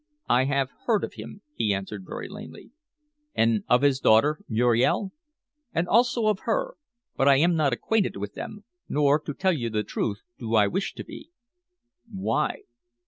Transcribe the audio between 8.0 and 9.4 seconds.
with them nor, to